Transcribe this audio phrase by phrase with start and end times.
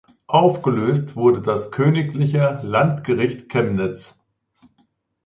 [0.25, 4.19] Aufgelöst wurde das Königliche Landgericht Chemnitz.